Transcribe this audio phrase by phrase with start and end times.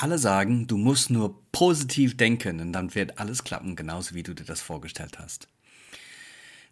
[0.00, 4.32] Alle sagen, du musst nur positiv denken und dann wird alles klappen, genauso wie du
[4.32, 5.48] dir das vorgestellt hast.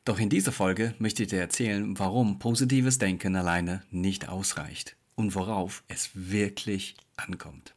[0.05, 5.35] Doch in dieser Folge möchte ich dir erzählen, warum positives Denken alleine nicht ausreicht und
[5.35, 7.75] worauf es wirklich ankommt.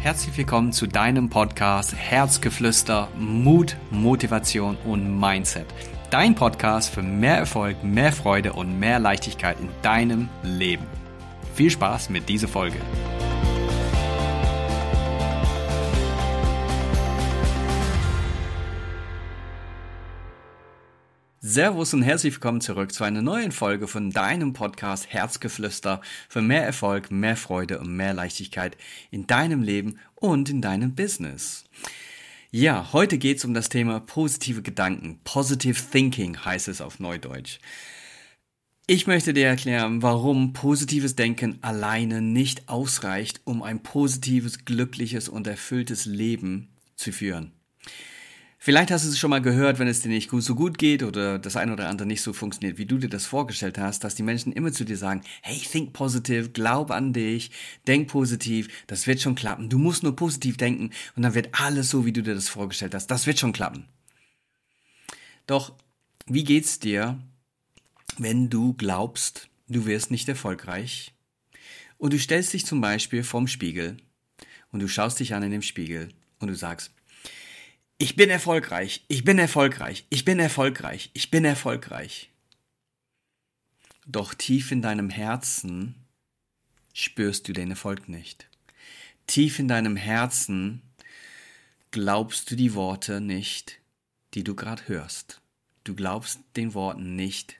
[0.00, 5.66] Herzlich willkommen zu deinem Podcast Herzgeflüster, Mut, Motivation und Mindset
[6.10, 10.86] Dein Podcast für mehr Erfolg, mehr Freude und mehr Leichtigkeit in deinem Leben.
[11.54, 12.78] Viel Spaß mit dieser Folge.
[21.40, 26.00] Servus und herzlich willkommen zurück zu einer neuen Folge von deinem Podcast Herzgeflüster
[26.30, 28.78] für mehr Erfolg, mehr Freude und mehr Leichtigkeit
[29.10, 31.66] in deinem Leben und in deinem Business.
[32.50, 35.20] Ja, heute geht's um das Thema positive Gedanken.
[35.22, 37.58] Positive Thinking heißt es auf Neudeutsch.
[38.86, 45.46] Ich möchte dir erklären, warum positives Denken alleine nicht ausreicht, um ein positives, glückliches und
[45.46, 47.52] erfülltes Leben zu führen.
[48.68, 51.38] Vielleicht hast du es schon mal gehört, wenn es dir nicht so gut geht oder
[51.38, 54.22] das eine oder andere nicht so funktioniert, wie du dir das vorgestellt hast, dass die
[54.22, 57.50] Menschen immer zu dir sagen, hey, think positive, glaub an dich,
[57.86, 59.70] denk positiv, das wird schon klappen.
[59.70, 62.94] Du musst nur positiv denken und dann wird alles so, wie du dir das vorgestellt
[62.94, 63.06] hast.
[63.06, 63.86] Das wird schon klappen.
[65.46, 65.72] Doch,
[66.26, 67.18] wie geht's dir,
[68.18, 71.14] wenn du glaubst, du wirst nicht erfolgreich
[71.96, 73.96] und du stellst dich zum Beispiel vorm Spiegel
[74.72, 76.92] und du schaust dich an in dem Spiegel und du sagst,
[77.98, 82.30] ich bin erfolgreich, ich bin erfolgreich, ich bin erfolgreich, ich bin erfolgreich.
[84.06, 85.96] Doch tief in deinem Herzen
[86.94, 88.48] spürst du den Erfolg nicht.
[89.26, 90.82] Tief in deinem Herzen
[91.90, 93.80] glaubst du die Worte nicht,
[94.34, 95.40] die du gerade hörst.
[95.84, 97.56] Du glaubst den Worten nicht,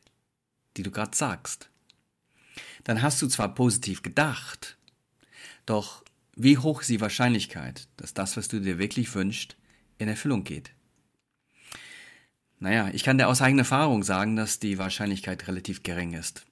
[0.76, 1.68] die du gerade sagst.
[2.84, 4.76] Dann hast du zwar positiv gedacht,
[5.66, 6.04] doch
[6.36, 9.56] wie hoch ist die Wahrscheinlichkeit, dass das, was du dir wirklich wünschst,
[9.98, 10.70] in Erfüllung geht.
[12.60, 16.44] Naja, ich kann dir aus eigener Erfahrung sagen, dass die Wahrscheinlichkeit relativ gering ist.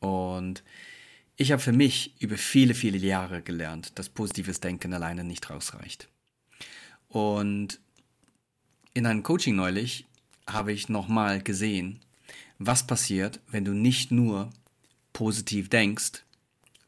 [0.00, 0.64] Und
[1.36, 6.08] ich habe für mich über viele, viele Jahre gelernt, dass positives Denken alleine nicht rausreicht.
[7.08, 7.80] Und
[8.94, 10.06] in einem Coaching neulich
[10.46, 12.00] habe ich nochmal gesehen,
[12.58, 14.50] was passiert, wenn du nicht nur
[15.12, 16.24] positiv denkst,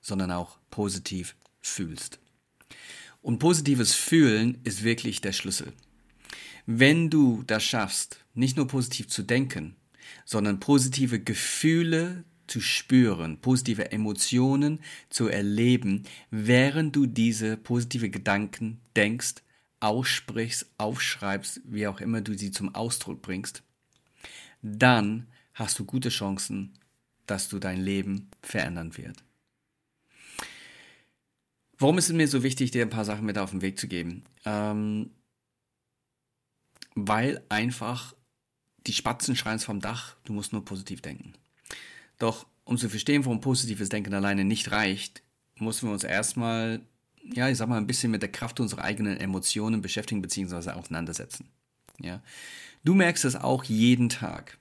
[0.00, 2.19] sondern auch positiv fühlst.
[3.22, 5.72] Und positives Fühlen ist wirklich der Schlüssel.
[6.66, 9.76] Wenn du das schaffst, nicht nur positiv zu denken,
[10.25, 19.36] sondern positive Gefühle zu spüren, positive Emotionen zu erleben, während du diese positive Gedanken denkst,
[19.80, 23.62] aussprichst, aufschreibst, wie auch immer du sie zum Ausdruck bringst,
[24.62, 26.72] dann hast du gute Chancen,
[27.26, 29.22] dass du dein Leben verändern wird.
[31.78, 33.88] Warum ist es mir so wichtig, dir ein paar Sachen mit auf den Weg zu
[33.88, 34.25] geben?
[34.44, 35.10] Ähm,
[36.94, 38.15] weil einfach
[38.87, 41.32] die Spatzen schreien vom Dach, du musst nur positiv denken.
[42.19, 45.22] Doch um zu verstehen, warum positives Denken alleine nicht reicht,
[45.59, 46.81] müssen wir uns erstmal,
[47.22, 50.71] ja, ich sag mal, ein bisschen mit der Kraft unserer eigenen Emotionen beschäftigen bzw.
[50.71, 51.49] auseinandersetzen.
[52.00, 52.22] Ja.
[52.84, 54.59] Du merkst es auch jeden Tag.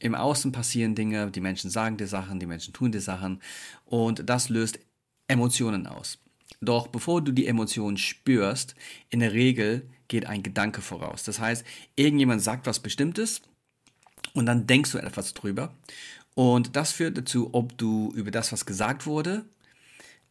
[0.00, 3.40] Im Außen passieren Dinge, die Menschen sagen dir Sachen, die Menschen tun dir Sachen
[3.84, 4.78] und das löst
[5.28, 6.18] Emotionen aus.
[6.60, 8.74] Doch bevor du die Emotionen spürst,
[9.10, 11.24] in der Regel geht ein Gedanke voraus.
[11.24, 11.64] Das heißt,
[11.96, 13.42] irgendjemand sagt was Bestimmtes
[14.32, 15.74] und dann denkst du etwas drüber.
[16.34, 19.44] Und das führt dazu, ob du über das, was gesagt wurde,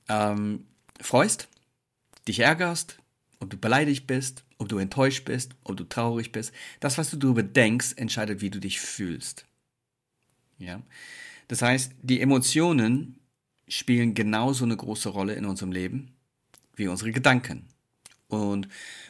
[0.10, 0.66] ähm,
[1.00, 1.48] freust,
[2.28, 2.98] dich ärgerst,
[3.40, 6.54] ob du beleidigt bist, ob du enttäuscht bist, ob du traurig bist.
[6.80, 9.46] Das, was du darüber denkst, entscheidet, wie du dich fühlst.
[10.58, 10.82] Ja?
[11.48, 13.20] Das heißt, die Emotionen
[13.68, 16.12] spielen genauso eine große Rolle in unserem Leben
[16.76, 17.68] wie unsere Gedanken.
[18.28, 18.68] Und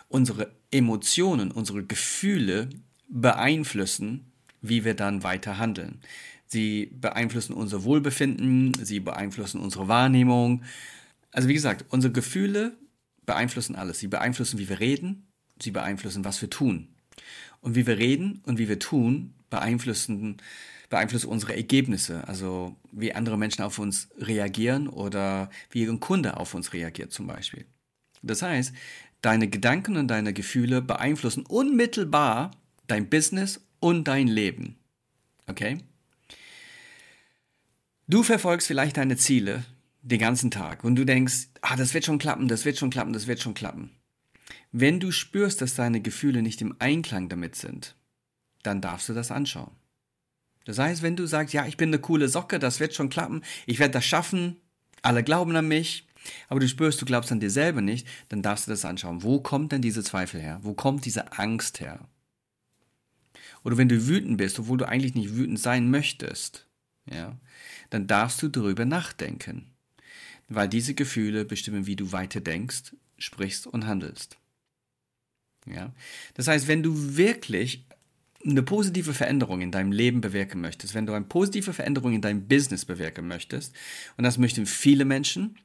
[0.09, 2.69] unsere Emotionen, unsere Gefühle
[3.07, 4.31] beeinflussen,
[4.61, 6.01] wie wir dann weiter handeln.
[6.47, 10.63] Sie beeinflussen unser Wohlbefinden, sie beeinflussen unsere Wahrnehmung.
[11.31, 12.77] Also wie gesagt, unsere Gefühle
[13.25, 13.99] beeinflussen alles.
[13.99, 15.27] Sie beeinflussen, wie wir reden,
[15.59, 16.89] sie beeinflussen, was wir tun.
[17.61, 20.37] Und wie wir reden und wie wir tun, beeinflussen,
[20.89, 22.27] beeinflussen unsere Ergebnisse.
[22.27, 27.27] Also wie andere Menschen auf uns reagieren oder wie ein Kunde auf uns reagiert zum
[27.27, 27.65] Beispiel.
[28.23, 28.73] Das heißt,
[29.23, 32.51] Deine Gedanken und deine Gefühle beeinflussen unmittelbar
[32.87, 34.75] dein Business und dein Leben.
[35.47, 35.77] Okay?
[38.09, 39.63] Du verfolgst vielleicht deine Ziele
[40.01, 43.13] den ganzen Tag und du denkst, ah, das wird schon klappen, das wird schon klappen,
[43.13, 43.91] das wird schon klappen.
[44.73, 47.95] Wenn du spürst, dass deine Gefühle nicht im Einklang damit sind,
[48.61, 49.71] dann darfst du das anschauen.
[50.65, 53.41] Das heißt, wenn du sagst, ja, ich bin eine coole Socke, das wird schon klappen,
[53.67, 54.57] ich werde das schaffen,
[55.01, 56.07] alle glauben an mich,
[56.47, 59.23] aber du spürst, du glaubst an dir selber nicht, dann darfst du das anschauen.
[59.23, 60.59] Wo kommt denn diese Zweifel her?
[60.61, 62.07] Wo kommt diese Angst her?
[63.63, 66.67] Oder wenn du wütend bist, obwohl du eigentlich nicht wütend sein möchtest,
[67.09, 67.37] ja,
[67.89, 69.71] dann darfst du darüber nachdenken.
[70.49, 74.37] Weil diese Gefühle bestimmen, wie du weiter denkst, sprichst und handelst.
[75.65, 75.93] Ja?
[76.33, 77.85] Das heißt, wenn du wirklich
[78.45, 82.47] eine positive Veränderung in deinem Leben bewirken möchtest, wenn du eine positive Veränderung in deinem
[82.47, 83.73] Business bewirken möchtest,
[84.17, 85.57] und das möchten viele Menschen,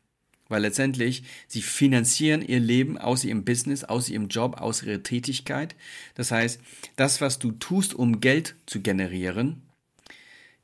[0.49, 5.77] weil letztendlich sie finanzieren ihr Leben aus ihrem Business, aus ihrem Job, aus ihrer Tätigkeit.
[6.15, 6.61] Das heißt,
[6.97, 9.63] das, was du tust, um Geld zu generieren,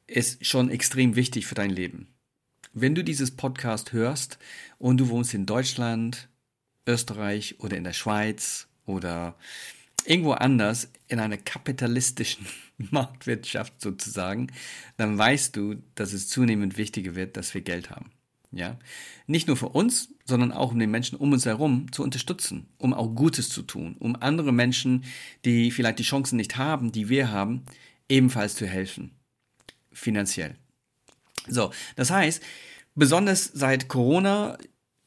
[0.06, 2.08] ist schon extrem wichtig für dein Leben.
[2.72, 4.38] Wenn du dieses Podcast hörst
[4.78, 6.28] und du wohnst in Deutschland,
[6.86, 9.36] Österreich oder in der Schweiz oder
[10.04, 12.46] irgendwo anders in einer kapitalistischen
[12.90, 14.48] Marktwirtschaft sozusagen,
[14.96, 18.10] dann weißt du, dass es zunehmend wichtiger wird, dass wir Geld haben.
[18.56, 18.78] Ja,
[19.26, 22.94] nicht nur für uns, sondern auch um den Menschen um uns herum zu unterstützen, um
[22.94, 25.04] auch Gutes zu tun, um andere Menschen,
[25.44, 27.62] die vielleicht die Chancen nicht haben, die wir haben,
[28.08, 29.10] ebenfalls zu helfen.
[29.92, 30.54] Finanziell.
[31.48, 32.42] So, das heißt,
[32.94, 34.56] besonders seit Corona,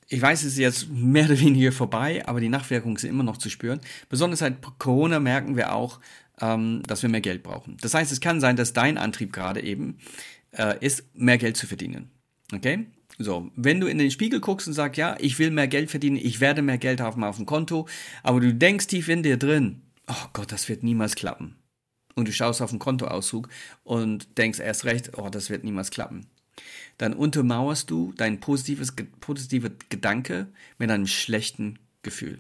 [0.10, 3.38] ich weiß, es ist jetzt mehr oder weniger vorbei, aber die Nachwirkungen sind immer noch
[3.38, 3.80] zu spüren.
[4.10, 6.00] Besonders seit Corona merken wir auch,
[6.42, 7.78] ähm, dass wir mehr Geld brauchen.
[7.82, 9.98] Das heißt, es kann sein, dass dein Antrieb gerade eben
[10.52, 12.12] äh, ist, mehr Geld zu verdienen.
[12.54, 12.88] Okay?
[13.20, 16.18] So, wenn du in den Spiegel guckst und sagst, ja, ich will mehr Geld verdienen,
[16.18, 17.88] ich werde mehr Geld haben auf dem Konto,
[18.22, 21.56] aber du denkst tief in dir drin, oh Gott, das wird niemals klappen.
[22.16, 23.50] Und du schaust auf den Kontoauszug
[23.84, 26.28] und denkst erst recht, oh, das wird niemals klappen.
[26.98, 30.48] Dann untermauerst du dein positives, positiver Gedanke
[30.78, 32.40] mit einem schlechten Gefühl.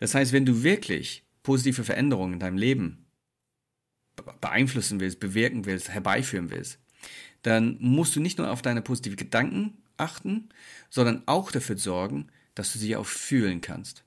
[0.00, 3.06] Das heißt, wenn du wirklich positive Veränderungen in deinem Leben
[4.40, 6.78] beeinflussen willst, bewirken willst, herbeiführen willst,
[7.42, 10.48] dann musst du nicht nur auf deine positiven Gedanken achten,
[10.88, 14.04] sondern auch dafür sorgen, dass du sie auch fühlen kannst.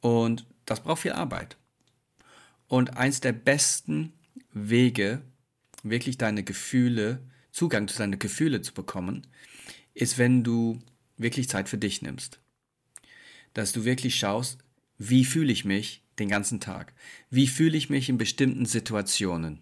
[0.00, 1.56] Und das braucht viel Arbeit.
[2.66, 4.12] Und eins der besten
[4.52, 5.22] Wege,
[5.82, 7.22] wirklich deine Gefühle,
[7.52, 9.26] Zugang zu deinen Gefühle zu bekommen,
[9.94, 10.78] ist, wenn du
[11.16, 12.40] wirklich Zeit für dich nimmst.
[13.54, 14.58] Dass du wirklich schaust,
[14.98, 16.92] wie fühle ich mich den ganzen Tag?
[17.30, 19.60] Wie fühle ich mich in bestimmten Situationen?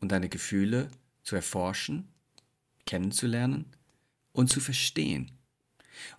[0.00, 0.90] Und deine Gefühle
[1.28, 2.08] zu erforschen,
[2.86, 3.66] kennenzulernen
[4.32, 5.30] und zu verstehen.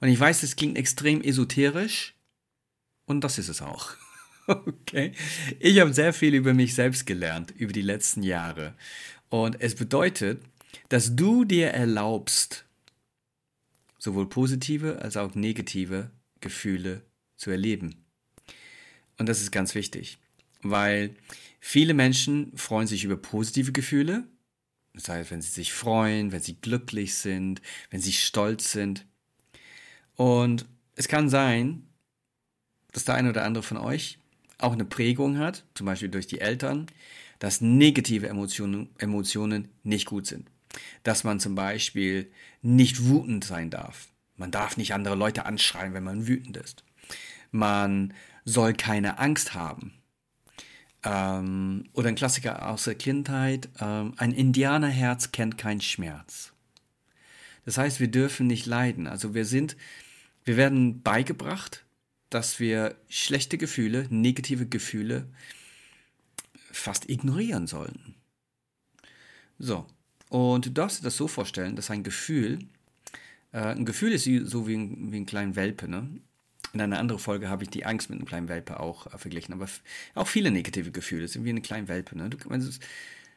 [0.02, 2.14] Und ich weiß, es klingt extrem esoterisch
[3.08, 3.92] und das ist es auch.
[4.52, 5.12] Okay.
[5.60, 8.74] Ich habe sehr viel über mich selbst gelernt über die letzten Jahre.
[9.30, 10.42] Und es bedeutet,
[10.88, 12.66] dass du dir erlaubst,
[14.00, 16.10] sowohl positive als auch negative
[16.42, 17.04] Gefühle
[17.38, 18.04] zu erleben.
[19.20, 20.18] Und das ist ganz wichtig,
[20.64, 21.16] weil
[21.60, 24.24] viele Menschen freuen sich über positive Gefühle
[25.00, 29.06] das heißt, wenn sie sich freuen, wenn sie glücklich sind, wenn sie stolz sind.
[30.16, 30.66] Und
[30.96, 31.88] es kann sein,
[32.92, 34.20] dass der eine oder andere von euch
[34.58, 36.88] auch eine Prägung hat, zum Beispiel durch die Eltern,
[37.40, 40.50] dass negative Emotionen, Emotionen nicht gut sind.
[41.04, 42.30] Dass man zum Beispiel
[42.62, 44.10] nicht wütend sein darf.
[44.36, 46.84] Man darf nicht andere Leute anschreien, wenn man wütend ist.
[47.52, 48.14] Man
[48.44, 49.94] soll keine Angst haben.
[51.04, 56.52] Ähm, oder ein Klassiker aus der Kindheit, ähm, ein Indianerherz kennt keinen Schmerz.
[57.66, 59.08] Das heißt, wir dürfen nicht leiden.
[59.08, 59.78] Also wir sind,
[60.44, 61.86] wir werden beigebracht,
[62.30, 65.28] dass wir schlechte Gefühle, negative Gefühle
[66.72, 68.16] fast ignorieren sollten.
[69.58, 69.86] So,
[70.30, 72.60] und du darfst dir das so vorstellen, dass ein Gefühl,
[73.52, 76.10] äh, ein Gefühl ist so wie ein, wie ein kleiner Welpe, ne?
[76.74, 79.54] In einer anderen Folge habe ich die Angst mit einem kleinen Welpe auch äh, verglichen,
[79.54, 79.68] aber
[80.16, 82.18] auch viele negative Gefühle sind wie eine kleine Welpe.
[82.18, 82.30] Ne?
[82.30, 82.38] Du,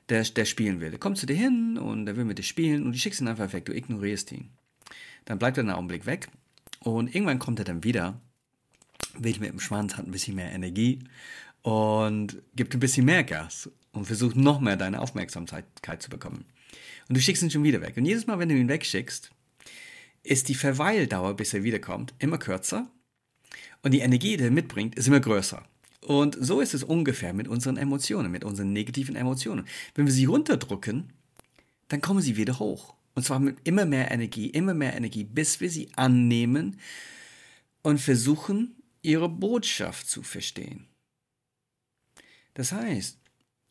[0.08, 0.90] der, der spielen will.
[0.90, 3.28] Der kommt zu dir hin und der will mit dir spielen und du schickst ihn
[3.28, 4.50] einfach weg, du ignorierst ihn.
[5.24, 6.28] Dann bleibt er einen Augenblick weg
[6.80, 8.20] und irgendwann kommt er dann wieder,
[9.18, 10.98] weht mit dem Schwanz, hat ein bisschen mehr Energie
[11.62, 15.64] und gibt ein bisschen mehr Gas und versucht noch mehr deine Aufmerksamkeit
[16.00, 16.44] zu bekommen.
[17.08, 17.96] Und du schickst ihn schon wieder weg.
[17.96, 19.30] Und jedes Mal, wenn du ihn wegschickst,
[20.24, 22.90] ist die Verweildauer, bis er wiederkommt, immer kürzer
[23.82, 25.62] und die Energie, die er mitbringt, ist immer größer.
[26.00, 29.66] Und so ist es ungefähr mit unseren Emotionen, mit unseren negativen Emotionen.
[29.94, 31.12] Wenn wir sie runterdrücken,
[31.88, 32.94] dann kommen sie wieder hoch.
[33.14, 36.78] Und zwar mit immer mehr Energie, immer mehr Energie, bis wir sie annehmen
[37.82, 40.86] und versuchen, ihre Botschaft zu verstehen.
[42.54, 43.18] Das heißt,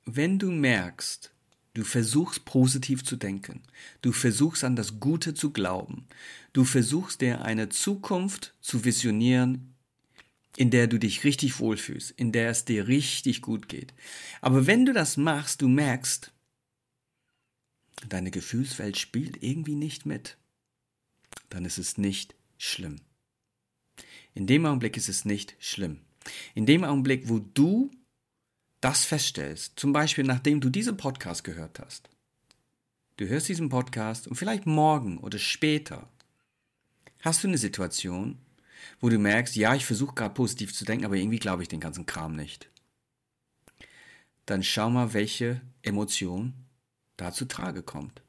[0.06, 1.32] wenn du merkst,
[1.74, 3.62] du versuchst positiv zu denken,
[4.02, 6.06] du versuchst an das Gute zu glauben,
[6.54, 9.71] du versuchst dir eine Zukunft zu visionieren,
[10.58, 13.94] in der du dich richtig wohlfühlst, in der es dir richtig gut geht.
[14.42, 16.32] Aber wenn du das machst, du merkst,
[18.10, 20.38] deine Gefühlswelt spielt irgendwie nicht mit,
[21.50, 22.98] dann ist es nicht schlimm.
[24.34, 26.02] In dem Augenblick ist es nicht schlimm.
[26.56, 27.92] In dem Augenblick, wo du
[28.80, 32.10] das feststellst, zum Beispiel nachdem du diesen Podcast gehört hast,
[33.18, 36.10] du hörst diesen Podcast und vielleicht morgen oder später
[37.20, 38.40] hast du eine Situation,
[39.00, 41.80] wo du merkst, ja, ich versuche gerade positiv zu denken, aber irgendwie glaube ich den
[41.80, 42.70] ganzen Kram nicht.
[44.46, 46.54] Dann schau mal, welche Emotion
[47.18, 48.22] da zu Trage kommt.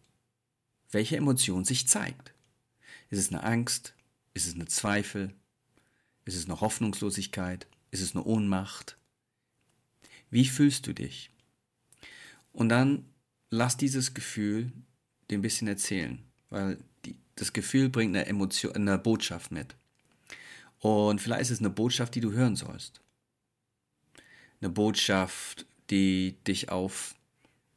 [0.90, 2.34] Welche Emotion sich zeigt.
[3.10, 3.94] Ist es eine Angst?
[4.34, 5.34] Ist es eine Zweifel?
[6.24, 7.66] Ist es eine Hoffnungslosigkeit?
[7.90, 8.96] Ist es eine Ohnmacht?
[10.30, 11.30] Wie fühlst du dich?
[12.52, 13.06] Und dann
[13.50, 14.72] lass dieses Gefühl
[15.30, 19.74] dir ein bisschen erzählen, weil die, das Gefühl bringt eine Emotion, eine Botschaft mit.
[20.82, 23.00] Und vielleicht ist es eine Botschaft, die du hören sollst.
[24.60, 27.14] Eine Botschaft, die dich auf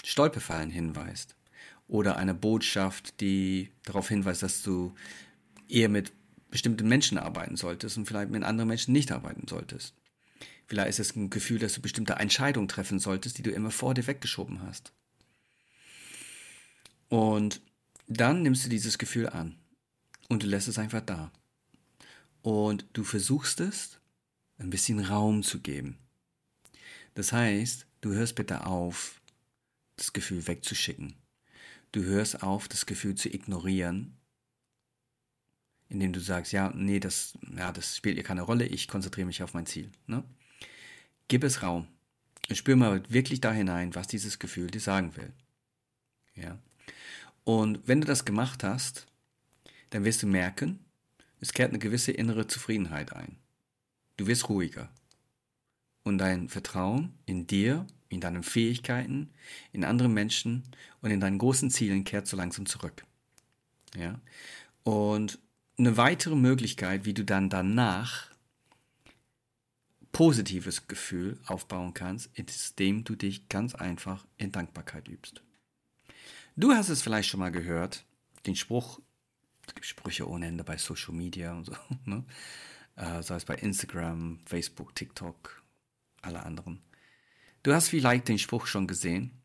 [0.04, 1.36] Stolperfallen hinweist.
[1.88, 4.96] Oder eine Botschaft, die darauf hinweist, dass du
[5.70, 6.14] eher mit
[6.50, 9.94] bestimmten Menschen arbeiten solltest und vielleicht mit anderen Menschen nicht arbeiten solltest.
[10.66, 13.94] Vielleicht ist es ein Gefühl, dass du bestimmte Entscheidungen treffen solltest, die du immer vor
[13.94, 14.92] dir weggeschoben hast.
[17.10, 17.62] Und
[18.08, 19.58] dann nimmst du dieses Gefühl an
[20.28, 21.32] und du lässt es einfach da.
[22.46, 24.00] Und du versuchst es,
[24.60, 25.98] ein bisschen Raum zu geben.
[27.16, 29.20] Das heißt, du hörst bitte auf,
[29.96, 31.16] das Gefühl wegzuschicken.
[31.92, 34.16] Du hörst auf, das Gefühl zu ignorieren,
[35.90, 39.42] indem du sagst, ja, nee, das, ja, das spielt ihr keine Rolle, ich konzentriere mich
[39.42, 39.90] auf mein Ziel.
[40.06, 40.24] Ne?
[41.28, 41.88] Gib es Raum.
[42.52, 45.34] Spür mal wirklich da hinein, was dieses Gefühl dir sagen will.
[46.36, 46.60] Ja.
[47.44, 49.08] Und wenn du das gemacht hast,
[49.90, 50.85] dann wirst du merken,
[51.46, 53.38] es kehrt eine gewisse innere Zufriedenheit ein.
[54.18, 54.90] Du wirst ruhiger.
[56.02, 59.30] Und dein Vertrauen in dir, in deinen Fähigkeiten,
[59.72, 60.64] in andere Menschen
[61.02, 63.06] und in deinen großen Zielen kehrt so langsam zurück.
[63.96, 64.20] Ja?
[64.82, 65.38] Und
[65.78, 68.32] eine weitere Möglichkeit, wie du dann danach
[70.12, 75.44] positives Gefühl aufbauen kannst, ist, indem du dich ganz einfach in Dankbarkeit übst.
[76.56, 78.04] Du hast es vielleicht schon mal gehört,
[78.48, 79.00] den Spruch,
[79.68, 82.26] es gibt Sprüche ohne Ende bei Social Media und so, ne?
[82.96, 85.64] äh, sei es bei Instagram, Facebook, TikTok,
[86.22, 86.82] alle anderen.
[87.64, 89.42] Du hast vielleicht den Spruch schon gesehen.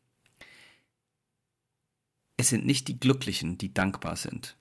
[2.37, 4.57] Es sind nicht die Glücklichen, die dankbar sind.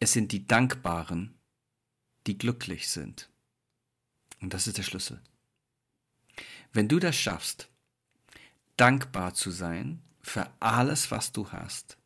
[0.00, 1.38] Es sind die Dankbaren,
[2.26, 3.30] die glücklich sind.
[4.40, 5.22] Und das ist der Schlüssel.
[6.72, 7.68] Wenn du das schaffst,
[8.76, 11.98] dankbar zu sein für alles, was du hast,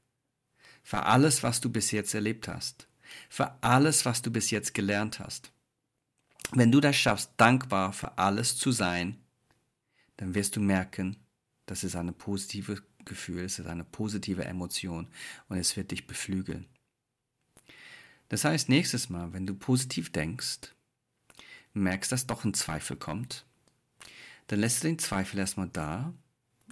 [0.86, 2.86] für alles, was du bis jetzt erlebt hast,
[3.28, 5.50] für alles, was du bis jetzt gelernt hast.
[6.52, 9.18] Wenn du das schaffst, dankbar für alles zu sein,
[10.16, 11.16] dann wirst du merken,
[11.66, 15.08] das ist ein positives Gefühl, es ist eine positive Emotion
[15.48, 16.68] und es wird dich beflügeln.
[18.28, 20.72] Das heißt, nächstes Mal, wenn du positiv denkst,
[21.72, 23.44] merkst, dass doch ein Zweifel kommt,
[24.46, 26.14] dann lässt du den Zweifel erstmal da,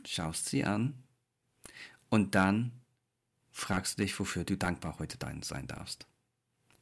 [0.07, 1.03] schaust sie an
[2.11, 2.71] und dann
[3.55, 6.07] fragst du dich, wofür du dankbar heute sein darfst.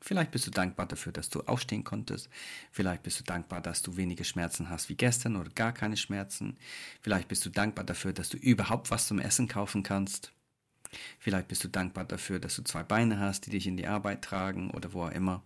[0.01, 2.29] Vielleicht bist du dankbar dafür, dass du aufstehen konntest.
[2.73, 6.59] Vielleicht bist du dankbar, dass du weniger Schmerzen hast wie gestern oder gar keine Schmerzen.
[7.01, 10.33] Vielleicht bist du dankbar dafür, dass du überhaupt was zum Essen kaufen kannst.
[11.21, 14.23] Vielleicht bist du dankbar dafür, dass du zwei Beine hast, die dich in die Arbeit
[14.23, 15.45] tragen oder wo auch immer.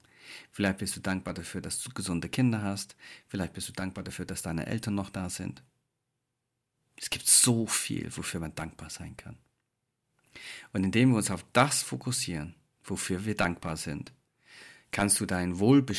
[0.53, 2.97] Vielleicht bist du dankbar dafür, dass du gesunde Kinder hast.
[3.29, 5.63] Vielleicht bist du dankbar dafür, dass deine Eltern noch da sind.
[6.97, 9.37] Es gibt so viel, wofür man dankbar sein kann.
[10.73, 14.13] Und indem wir uns auf das fokussieren, wofür wir dankbar sind,
[14.91, 15.95] kannst du dein, Wohlbe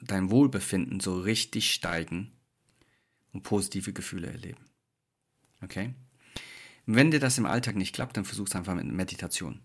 [0.00, 2.32] dein Wohlbefinden so richtig steigen
[3.32, 4.64] und positive Gefühle erleben.
[5.62, 5.94] Okay?
[6.86, 9.60] Wenn dir das im Alltag nicht klappt, dann versuch es einfach mit Meditation.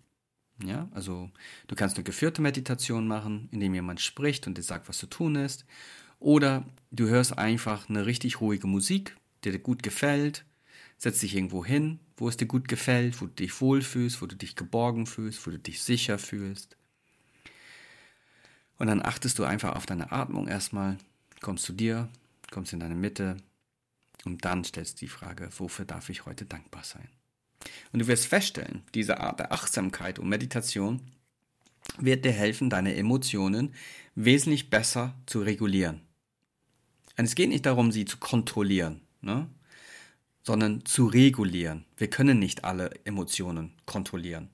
[0.63, 1.31] Ja, also
[1.67, 5.35] du kannst eine geführte Meditation machen, indem jemand spricht und dir sagt, was zu tun
[5.35, 5.65] ist.
[6.19, 10.45] Oder du hörst einfach eine richtig ruhige Musik, die dir gut gefällt
[11.01, 14.35] Setz dich irgendwo hin, wo es dir gut gefällt, wo du dich wohlfühlst, wo du
[14.35, 16.77] dich geborgen fühlst, wo du dich sicher fühlst.
[18.77, 20.99] Und dann achtest du einfach auf deine Atmung erstmal,
[21.39, 22.07] kommst zu dir,
[22.51, 23.37] kommst in deine Mitte
[24.25, 27.09] und dann stellst du die Frage, wofür darf ich heute dankbar sein?
[27.91, 31.01] Und du wirst feststellen, diese Art der Achtsamkeit und Meditation
[31.97, 33.73] wird dir helfen, deine Emotionen
[34.13, 36.01] wesentlich besser zu regulieren.
[37.17, 39.01] Und es geht nicht darum, sie zu kontrollieren.
[39.21, 39.49] Ne?
[40.43, 41.85] Sondern zu regulieren.
[41.97, 44.49] Wir können nicht alle Emotionen kontrollieren,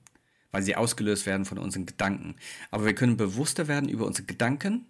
[0.50, 2.36] weil sie ausgelöst werden von unseren Gedanken.
[2.70, 4.86] Aber wir können bewusster werden über unsere Gedanken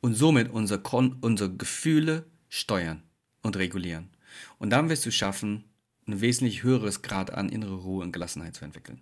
[0.00, 3.02] und somit unsere, Kon unsere Gefühle steuern
[3.42, 4.10] und regulieren.
[4.58, 5.64] Und dann wirst du schaffen,
[6.06, 9.00] ein wesentlich höheres Grad an innere Ruhe und Gelassenheit zu entwickeln.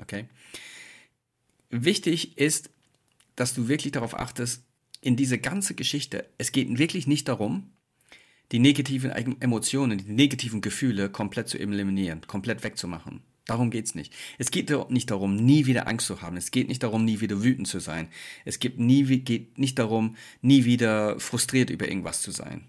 [0.00, 0.28] Okay?
[1.70, 2.70] Wichtig ist,
[3.36, 4.64] dass du wirklich darauf achtest,
[5.00, 7.72] in diese ganze Geschichte, es geht wirklich nicht darum,
[8.52, 13.22] die negativen Emotionen, die negativen Gefühle komplett zu eliminieren, komplett wegzumachen.
[13.46, 14.12] Darum geht es nicht.
[14.38, 16.36] Es geht nicht darum, nie wieder Angst zu haben.
[16.36, 18.08] Es geht nicht darum, nie wieder wütend zu sein.
[18.44, 22.66] Es geht, nie, geht nicht darum, nie wieder frustriert über irgendwas zu sein.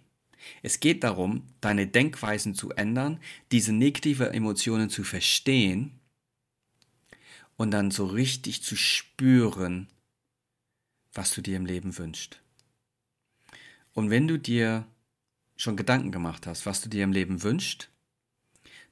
[0.63, 3.19] Es geht darum, deine Denkweisen zu ändern,
[3.51, 5.99] diese negativen Emotionen zu verstehen
[7.57, 9.87] und dann so richtig zu spüren,
[11.13, 12.41] was du dir im Leben wünschst.
[13.93, 14.87] Und wenn du dir
[15.61, 17.91] schon Gedanken gemacht hast, was du dir im Leben wünschst,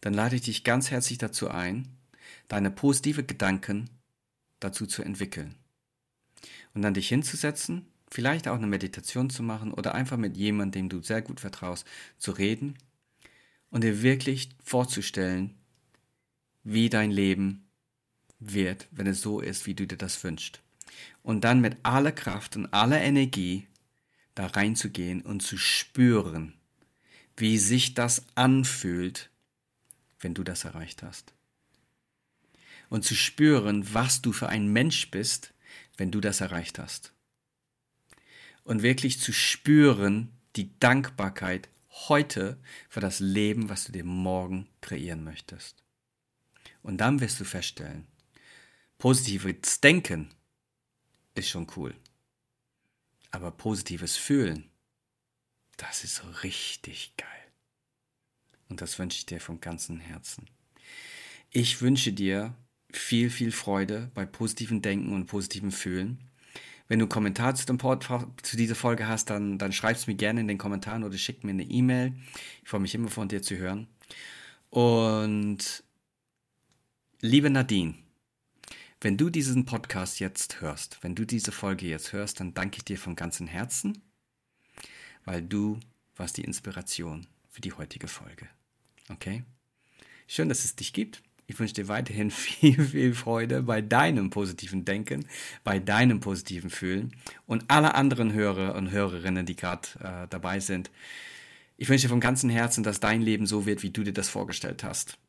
[0.01, 1.87] dann lade ich dich ganz herzlich dazu ein,
[2.47, 3.89] deine positive Gedanken
[4.59, 5.55] dazu zu entwickeln.
[6.75, 10.89] Und dann dich hinzusetzen, vielleicht auch eine Meditation zu machen oder einfach mit jemandem, dem
[10.89, 11.87] du sehr gut vertraust,
[12.19, 12.77] zu reden
[13.71, 15.55] und dir wirklich vorzustellen,
[16.63, 17.67] wie dein Leben
[18.37, 20.61] wird, wenn es so ist, wie du dir das wünschst.
[21.23, 23.65] Und dann mit aller Kraft und aller Energie
[24.35, 26.53] da reinzugehen und zu spüren,
[27.39, 29.29] wie sich das anfühlt,
[30.19, 31.33] wenn du das erreicht hast.
[32.89, 35.53] Und zu spüren, was du für ein Mensch bist,
[35.97, 37.13] wenn du das erreicht hast.
[38.63, 45.23] Und wirklich zu spüren, die Dankbarkeit heute für das Leben, was du dir morgen kreieren
[45.23, 45.83] möchtest.
[46.81, 48.07] Und dann wirst du feststellen,
[48.97, 50.29] positives Denken
[51.35, 51.95] ist schon cool.
[53.31, 54.68] Aber positives Fühlen,
[55.79, 57.27] das ist richtig geil.
[58.67, 60.45] Und das wünsche ich dir vom ganzen Herzen.
[61.49, 62.53] Ich wünsche dir
[62.91, 66.19] viel, viel Freude bei positivem Denken und positivem Fühlen.
[66.87, 68.07] Wenn du einen Kommentar zu, dem Pod,
[68.41, 71.43] zu dieser Folge hast, dann, dann schreib es mir gerne in den Kommentaren oder schick
[71.43, 72.13] mir eine E-Mail.
[72.63, 73.87] Ich freue mich immer von dir zu hören.
[74.69, 75.83] Und
[77.21, 77.95] liebe Nadine,
[79.01, 82.85] wenn du diesen Podcast jetzt hörst, wenn du diese Folge jetzt hörst, dann danke ich
[82.85, 84.01] dir von ganzem Herzen,
[85.29, 85.79] weil du
[86.15, 88.47] warst die Inspiration für die heutige Folge.
[89.09, 89.43] Okay?
[90.25, 91.21] Schön, dass es dich gibt.
[91.45, 95.27] Ich wünsche dir weiterhin viel, viel Freude bei deinem positiven Denken,
[95.63, 97.15] bei deinem positiven Fühlen
[97.45, 100.89] und alle anderen Hörer und Hörerinnen, die gerade äh, dabei sind.
[101.77, 104.29] Ich wünsche dir vom ganzen Herzen, dass dein Leben so wird, wie du dir das
[104.29, 105.19] vorgestellt hast.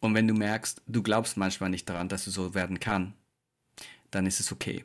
[0.00, 3.14] Und wenn du merkst, du glaubst manchmal nicht daran, dass du so werden kann,
[4.10, 4.84] dann ist es okay.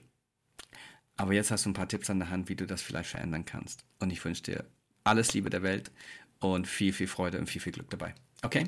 [1.17, 3.45] Aber jetzt hast du ein paar Tipps an der Hand, wie du das vielleicht verändern
[3.45, 3.85] kannst.
[3.99, 4.65] Und ich wünsche dir
[5.03, 5.91] alles Liebe der Welt
[6.39, 8.13] und viel, viel Freude und viel, viel Glück dabei.
[8.41, 8.65] Okay?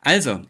[0.00, 0.42] Also,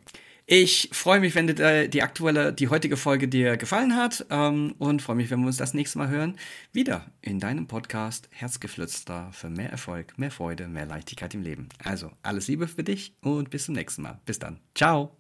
[0.47, 5.01] ich freue mich, wenn dir die aktuelle, die heutige Folge dir gefallen hat ähm, und
[5.01, 6.37] freue mich, wenn wir uns das nächste Mal hören.
[6.73, 11.69] Wieder in deinem Podcast Herzgeflüster für mehr Erfolg, mehr Freude, mehr Leichtigkeit im Leben.
[11.83, 14.21] Also, alles Liebe für dich und bis zum nächsten Mal.
[14.27, 14.59] Bis dann.
[14.75, 15.17] Ciao.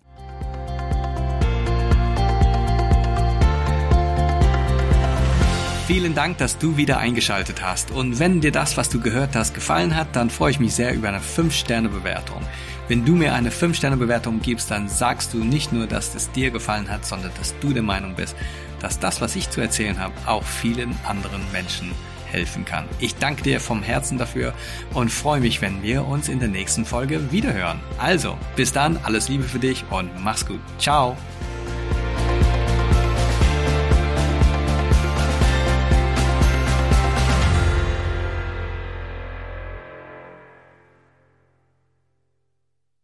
[5.87, 7.90] Vielen Dank, dass du wieder eingeschaltet hast.
[7.90, 10.95] Und wenn dir das, was du gehört hast, gefallen hat, dann freue ich mich sehr
[10.95, 12.40] über eine 5-Sterne-Bewertung.
[12.87, 16.88] Wenn du mir eine 5-Sterne-Bewertung gibst, dann sagst du nicht nur, dass es dir gefallen
[16.88, 18.37] hat, sondern dass du der Meinung bist,
[18.81, 21.92] dass das, was ich zu erzählen habe, auch vielen anderen Menschen
[22.31, 22.85] helfen kann.
[23.01, 24.55] Ich danke dir vom Herzen dafür
[24.95, 27.81] und freue mich, wenn wir uns in der nächsten Folge wiederhören.
[27.99, 30.61] Also, bis dann, alles Liebe für dich und mach's gut.
[30.79, 31.16] Ciao.